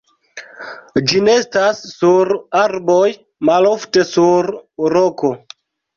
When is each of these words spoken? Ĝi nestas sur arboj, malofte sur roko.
Ĝi 1.11 1.19
nestas 1.25 1.83
sur 1.89 2.33
arboj, 2.61 3.05
malofte 3.51 4.07
sur 4.13 4.53
roko. 4.99 5.35